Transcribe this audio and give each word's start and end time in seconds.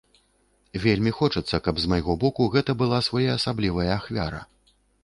Вельмі 0.85 1.11
хочацца, 1.17 1.59
каб 1.67 1.75
з 1.83 1.91
майго 1.93 2.17
боку 2.27 2.49
гэта 2.57 2.71
была 2.81 3.05
своеасаблівая 3.11 3.91
ахвяра. 3.99 4.47